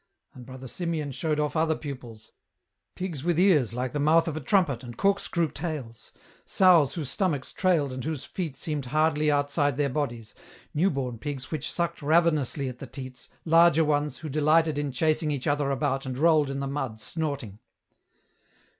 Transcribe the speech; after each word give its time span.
And 0.33 0.47
Brother 0.47 0.67
Simeon 0.67 1.11
showed 1.11 1.39
off 1.39 1.55
other 1.55 1.75
pupils, 1.75 2.31
pigs 2.95 3.23
with 3.23 3.39
ears 3.39 3.71
like 3.71 3.93
the 3.93 3.99
mouth 3.99 4.27
of 4.27 4.35
a 4.35 4.39
trumpet 4.41 4.83
and 4.83 4.97
corkscrew 4.97 5.51
tails, 5.51 6.11
sows 6.43 6.95
whose 6.95 7.11
stomachs 7.11 7.51
trailed 7.51 7.93
and 7.93 8.03
whose 8.03 8.25
feet 8.25 8.55
seemed 8.57 8.85
hardly 8.85 9.29
out 9.29 9.51
side 9.51 9.77
their 9.77 9.91
bodies, 9.91 10.33
new 10.73 10.89
born 10.89 11.19
pigs 11.19 11.51
which 11.51 11.71
sucked 11.71 12.01
ravenously 12.01 12.67
at 12.67 12.79
the 12.79 12.87
teats, 12.87 13.29
larger 13.45 13.85
ones, 13.85 14.17
who 14.17 14.27
delighted 14.29 14.79
in 14.79 14.91
chasing 14.91 15.29
each 15.29 15.45
other 15.45 15.69
about 15.69 16.07
and 16.07 16.17
rolled 16.17 16.49
in 16.49 16.61
the 16.61 16.65
mud, 16.67 16.99
snorting. 16.99 17.59